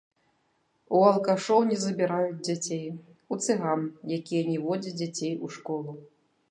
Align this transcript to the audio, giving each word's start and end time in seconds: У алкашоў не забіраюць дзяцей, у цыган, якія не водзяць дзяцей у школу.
У 0.99 1.01
алкашоў 1.09 1.59
не 1.71 1.77
забіраюць 1.83 2.41
дзяцей, 2.47 2.83
у 3.35 3.41
цыган, 3.47 3.81
якія 4.21 4.43
не 4.53 4.57
водзяць 4.67 4.97
дзяцей 5.03 5.33
у 5.49 5.57
школу. 5.57 5.91